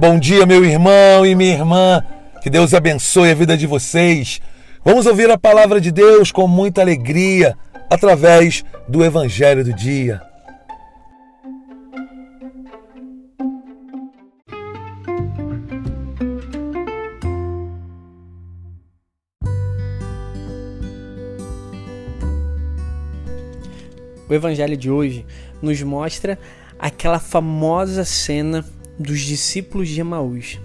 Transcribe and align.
Bom 0.00 0.18
dia, 0.18 0.46
meu 0.46 0.64
irmão 0.64 1.26
e 1.26 1.34
minha 1.34 1.52
irmã. 1.52 2.02
Que 2.40 2.48
Deus 2.48 2.72
abençoe 2.72 3.32
a 3.32 3.34
vida 3.34 3.54
de 3.54 3.66
vocês. 3.66 4.40
Vamos 4.82 5.04
ouvir 5.04 5.30
a 5.30 5.36
palavra 5.36 5.78
de 5.78 5.92
Deus 5.92 6.32
com 6.32 6.48
muita 6.48 6.80
alegria 6.80 7.54
através 7.90 8.64
do 8.88 9.04
Evangelho 9.04 9.62
do 9.62 9.74
Dia. 9.74 10.22
O 24.26 24.32
Evangelho 24.32 24.78
de 24.78 24.90
hoje 24.90 25.26
nos 25.60 25.82
mostra 25.82 26.38
aquela 26.78 27.18
famosa 27.18 28.02
cena 28.02 28.64
dos 29.00 29.20
discípulos 29.20 29.88
de 29.88 29.98
Emaús. 29.98 30.60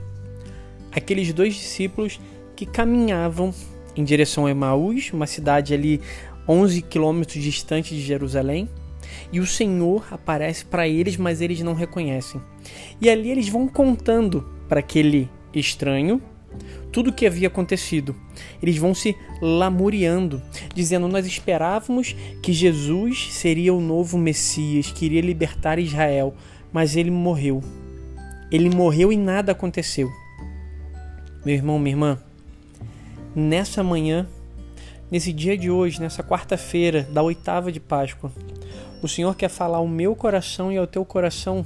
Aqueles 0.92 1.32
dois 1.32 1.56
discípulos 1.56 2.20
que 2.54 2.66
caminhavam 2.66 3.54
em 3.96 4.04
direção 4.04 4.46
a 4.46 4.52
Emaús, 4.52 5.12
uma 5.14 5.26
cidade 5.26 5.74
ali 5.74 6.02
11 6.48 6.82
quilômetros 6.82 7.42
distante 7.42 7.96
de 7.96 8.02
Jerusalém, 8.02 8.70
e 9.32 9.40
o 9.40 9.48
Senhor 9.48 10.06
aparece 10.12 10.66
para 10.66 10.86
eles, 10.86 11.16
mas 11.16 11.40
eles 11.40 11.62
não 11.62 11.74
reconhecem. 11.74 12.42
E 13.00 13.10
ali 13.10 13.32
eles 13.32 13.48
vão 13.48 13.70
contando 13.70 14.46
para 14.68 14.82
aquele 14.82 15.30
estranho 15.54 16.22
tudo 16.92 17.12
o 17.12 17.14
que 17.14 17.26
havia 17.26 17.48
acontecido. 17.48 18.16
Eles 18.62 18.78
vão 18.78 18.94
se 18.94 19.16
lamuriando, 19.42 20.42
dizendo: 20.74 21.08
Nós 21.08 21.26
esperávamos 21.26 22.16
que 22.42 22.52
Jesus 22.52 23.34
seria 23.34 23.74
o 23.74 23.80
novo 23.80 24.18
Messias, 24.18 24.92
que 24.92 25.06
iria 25.06 25.22
libertar 25.22 25.80
Israel, 25.80 26.34
mas 26.74 26.98
ele 26.98 27.12
morreu. 27.12 27.64
Ele 28.51 28.70
morreu 28.70 29.12
e 29.12 29.18
nada 29.18 29.51
aconteceu. 29.51 30.12
Meu 31.43 31.55
irmão, 31.55 31.79
minha 31.79 31.93
irmã, 31.93 32.20
nessa 33.35 33.84
manhã, 33.84 34.27
nesse 35.12 35.34
dia 35.34 35.57
de 35.57 35.70
hoje, 35.70 35.99
nessa 35.99 36.24
quarta-feira 36.24 37.04
da 37.04 37.21
oitava 37.21 37.71
de 37.71 37.79
Páscoa, 37.79 38.32
o 39.02 39.07
Senhor 39.07 39.35
quer 39.35 39.49
falar 39.49 39.77
ao 39.77 39.87
meu 39.87 40.15
coração 40.15 40.71
e 40.71 40.77
ao 40.77 40.87
teu 40.87 41.04
coração 41.05 41.65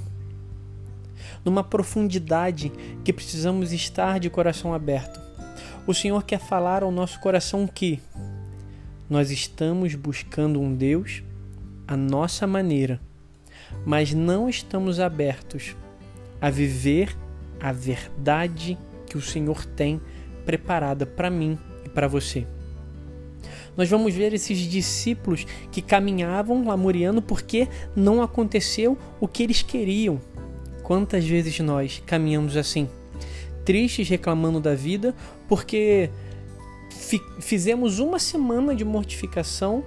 numa 1.43 1.63
profundidade 1.63 2.71
que 3.03 3.13
precisamos 3.13 3.71
estar 3.71 4.19
de 4.19 4.29
coração 4.29 4.73
aberto. 4.73 5.19
O 5.87 5.93
Senhor 5.93 6.23
quer 6.23 6.39
falar 6.39 6.83
ao 6.83 6.91
nosso 6.91 7.19
coração 7.19 7.65
que 7.65 8.01
nós 9.09 9.31
estamos 9.31 9.95
buscando 9.95 10.61
um 10.61 10.75
Deus 10.75 11.23
à 11.87 11.97
nossa 11.97 12.45
maneira, 12.45 12.99
mas 13.85 14.13
não 14.13 14.49
estamos 14.49 14.99
abertos 14.99 15.75
a 16.41 16.49
viver 16.49 17.15
a 17.59 17.71
verdade 17.71 18.77
que 19.05 19.17
o 19.17 19.21
Senhor 19.21 19.65
tem 19.65 19.99
preparada 20.45 21.05
para 21.05 21.29
mim 21.29 21.57
e 21.85 21.89
para 21.89 22.07
você. 22.07 22.45
Nós 23.75 23.89
vamos 23.89 24.13
ver 24.13 24.33
esses 24.33 24.57
discípulos 24.59 25.45
que 25.71 25.81
caminhavam 25.81 26.65
lamuriando 26.65 27.21
porque 27.21 27.67
não 27.95 28.21
aconteceu 28.21 28.97
o 29.19 29.27
que 29.27 29.43
eles 29.43 29.61
queriam. 29.61 30.19
Quantas 30.83 31.25
vezes 31.25 31.59
nós 31.59 32.01
caminhamos 32.05 32.57
assim, 32.57 32.89
tristes, 33.63 34.09
reclamando 34.09 34.59
da 34.59 34.75
vida, 34.75 35.15
porque 35.47 36.09
fizemos 37.39 37.99
uma 37.99 38.19
semana 38.19 38.75
de 38.75 38.83
mortificação 38.83 39.83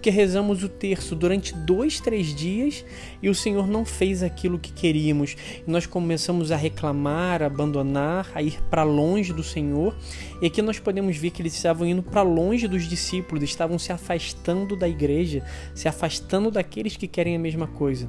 porque 0.00 0.08
rezamos 0.08 0.64
o 0.64 0.68
terço 0.68 1.14
durante 1.14 1.54
dois, 1.54 2.00
três 2.00 2.34
dias 2.34 2.82
e 3.22 3.28
o 3.28 3.34
Senhor 3.34 3.66
não 3.66 3.84
fez 3.84 4.22
aquilo 4.22 4.58
que 4.58 4.72
queríamos. 4.72 5.36
E 5.66 5.70
nós 5.70 5.84
começamos 5.84 6.50
a 6.50 6.56
reclamar, 6.56 7.42
a 7.42 7.46
abandonar, 7.46 8.30
a 8.34 8.40
ir 8.40 8.58
para 8.70 8.82
longe 8.82 9.30
do 9.30 9.42
Senhor. 9.42 9.94
E 10.40 10.46
aqui 10.46 10.62
nós 10.62 10.78
podemos 10.78 11.18
ver 11.18 11.28
que 11.28 11.42
eles 11.42 11.54
estavam 11.54 11.86
indo 11.86 12.02
para 12.02 12.22
longe 12.22 12.66
dos 12.66 12.88
discípulos, 12.88 13.44
estavam 13.44 13.78
se 13.78 13.92
afastando 13.92 14.74
da 14.74 14.88
igreja, 14.88 15.44
se 15.74 15.86
afastando 15.86 16.50
daqueles 16.50 16.96
que 16.96 17.06
querem 17.06 17.36
a 17.36 17.38
mesma 17.38 17.66
coisa. 17.66 18.08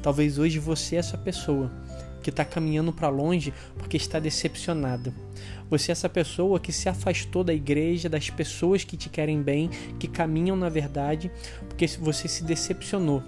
Talvez 0.00 0.38
hoje 0.38 0.58
você 0.58 0.96
é 0.96 1.00
essa 1.00 1.18
pessoa 1.18 1.70
que 2.26 2.30
está 2.30 2.44
caminhando 2.44 2.92
para 2.92 3.08
longe 3.08 3.54
porque 3.78 3.96
está 3.96 4.18
decepcionada. 4.18 5.14
Você 5.70 5.92
é 5.92 5.92
essa 5.92 6.08
pessoa 6.08 6.58
que 6.58 6.72
se 6.72 6.88
afastou 6.88 7.44
da 7.44 7.54
igreja, 7.54 8.08
das 8.08 8.28
pessoas 8.30 8.82
que 8.82 8.96
te 8.96 9.08
querem 9.08 9.40
bem, 9.40 9.70
que 9.96 10.08
caminham 10.08 10.56
na 10.56 10.68
verdade, 10.68 11.30
porque 11.68 11.86
você 11.86 12.26
se 12.26 12.42
decepcionou. 12.42 13.22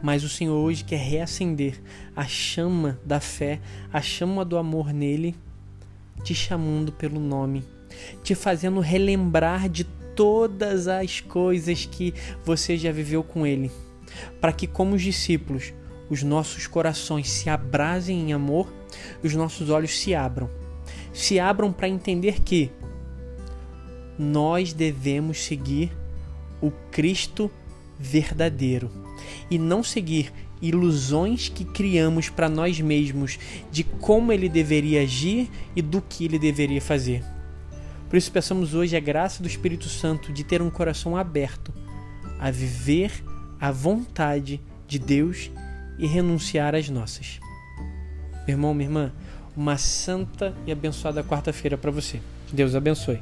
Mas 0.00 0.22
o 0.22 0.28
Senhor 0.28 0.54
hoje 0.54 0.84
quer 0.84 1.00
reacender 1.00 1.82
a 2.14 2.24
chama 2.24 3.00
da 3.04 3.18
fé, 3.18 3.58
a 3.92 4.00
chama 4.00 4.44
do 4.44 4.56
amor 4.56 4.92
nele, 4.92 5.34
te 6.22 6.36
chamando 6.36 6.92
pelo 6.92 7.18
nome, 7.18 7.64
te 8.22 8.36
fazendo 8.36 8.78
relembrar 8.78 9.68
de 9.68 9.82
todas 10.14 10.86
as 10.86 11.20
coisas 11.20 11.84
que 11.84 12.14
você 12.44 12.76
já 12.76 12.92
viveu 12.92 13.24
com 13.24 13.44
ele, 13.44 13.72
para 14.40 14.52
que, 14.52 14.68
como 14.68 14.94
os 14.94 15.02
discípulos, 15.02 15.72
os 16.08 16.22
nossos 16.22 16.66
corações 16.66 17.28
se 17.28 17.48
abrasem 17.48 18.20
em 18.20 18.32
amor 18.32 18.72
e 19.22 19.26
os 19.26 19.34
nossos 19.34 19.70
olhos 19.70 19.98
se 19.98 20.14
abram. 20.14 20.48
Se 21.12 21.40
abram 21.40 21.72
para 21.72 21.88
entender 21.88 22.40
que 22.40 22.70
nós 24.18 24.72
devemos 24.72 25.44
seguir 25.44 25.92
o 26.60 26.70
Cristo 26.90 27.50
verdadeiro 27.98 28.90
e 29.50 29.58
não 29.58 29.82
seguir 29.82 30.32
ilusões 30.60 31.48
que 31.48 31.64
criamos 31.64 32.28
para 32.28 32.48
nós 32.48 32.80
mesmos 32.80 33.38
de 33.70 33.84
como 33.84 34.32
ele 34.32 34.48
deveria 34.48 35.02
agir 35.02 35.50
e 35.74 35.82
do 35.82 36.00
que 36.00 36.24
ele 36.24 36.38
deveria 36.38 36.80
fazer. 36.80 37.22
Por 38.08 38.16
isso, 38.16 38.30
peçamos 38.30 38.74
hoje 38.74 38.96
a 38.96 39.00
graça 39.00 39.42
do 39.42 39.48
Espírito 39.48 39.88
Santo 39.88 40.32
de 40.32 40.44
ter 40.44 40.62
um 40.62 40.70
coração 40.70 41.16
aberto 41.16 41.74
a 42.38 42.50
viver 42.50 43.24
a 43.60 43.70
vontade 43.70 44.60
de 44.86 44.98
Deus 44.98 45.50
e 45.98 46.06
renunciar 46.06 46.74
às 46.74 46.88
nossas. 46.88 47.40
Meu 48.46 48.56
irmão, 48.56 48.74
minha 48.74 48.88
irmã, 48.88 49.12
uma 49.56 49.76
santa 49.78 50.54
e 50.66 50.72
abençoada 50.72 51.24
quarta-feira 51.24 51.76
para 51.76 51.90
você. 51.90 52.20
Deus 52.52 52.74
abençoe. 52.74 53.20